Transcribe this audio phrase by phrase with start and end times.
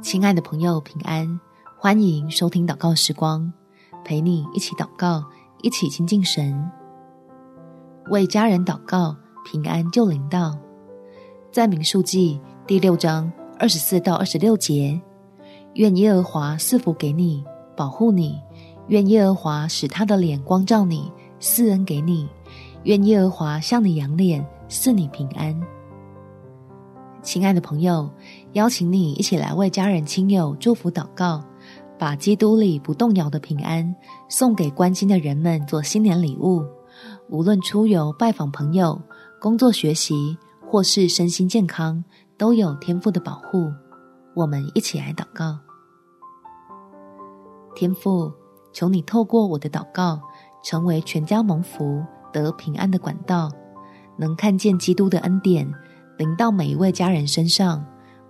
[0.00, 1.40] 亲爱的朋友，平安！
[1.76, 3.52] 欢迎收听祷告时光，
[4.04, 5.24] 陪你一起祷告，
[5.60, 6.70] 一起亲近神。
[8.08, 10.56] 为家人祷告，平安就临到。
[11.50, 15.00] 在民数记第六章二十四到二十六节，
[15.74, 17.44] 愿耶和华赐福给你，
[17.76, 18.40] 保护你；
[18.86, 21.10] 愿耶和华使他的脸光照你，
[21.40, 22.28] 赐恩给你；
[22.84, 25.60] 愿耶和华向你扬脸，赐你平安。
[27.22, 28.10] 亲爱的朋友，
[28.54, 31.42] 邀请你一起来为家人亲友祝福祷告，
[31.96, 33.94] 把基督里不动摇的平安
[34.28, 36.64] 送给关心的人们做新年礼物。
[37.28, 39.00] 无论出游拜访朋友、
[39.40, 40.36] 工作学习，
[40.68, 42.02] 或是身心健康，
[42.36, 43.70] 都有天父的保护。
[44.34, 45.60] 我们一起来祷告：
[47.76, 48.32] 天父，
[48.72, 50.20] 求你透过我的祷告，
[50.64, 53.48] 成为全家蒙福得平安的管道，
[54.18, 55.72] 能看见基督的恩典。
[56.22, 57.84] 临到每一位家人身上，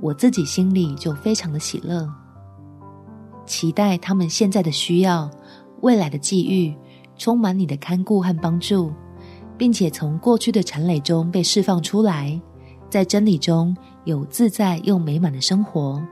[0.00, 2.08] 我自己心里就非常的喜乐，
[3.44, 5.30] 期待他们现在的需要、
[5.82, 6.74] 未来的际遇，
[7.18, 8.90] 充满你的看顾和帮助，
[9.58, 12.40] 并且从过去的缠累中被释放出来，
[12.88, 16.02] 在真理中有自在又美满的生活。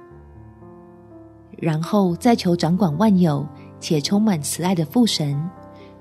[1.57, 3.47] 然后再求掌管万有
[3.81, 5.43] 且充满慈爱的父神，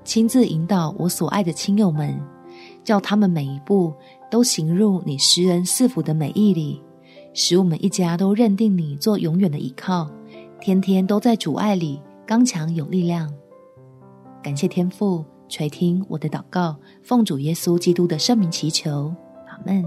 [0.03, 2.19] 亲自引导我所爱的亲友们，
[2.83, 3.93] 叫他们每一步。
[4.29, 6.81] 都行入你施恩赐福的美意里，
[7.33, 10.09] 使我们一家都认定你做永远的依靠，
[10.61, 13.29] 天天都在主爱里刚强有力量。
[14.41, 19.13] 感谢天父垂听我的祷告，奉主耶稣基督的圣名祈求，
[19.49, 19.83] 阿门。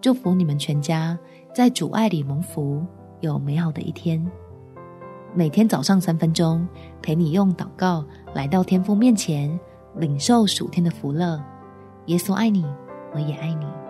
[0.00, 1.18] 祝福你们全家
[1.54, 2.82] 在主爱里蒙福，
[3.20, 4.26] 有美好的一天。
[5.34, 6.66] 每天早上三分钟，
[7.02, 8.02] 陪你用祷告
[8.34, 9.60] 来到天父面前，
[9.96, 11.42] 领受属天的福乐。
[12.06, 12.64] 耶稣爱你。
[13.16, 13.85] 我也爱你。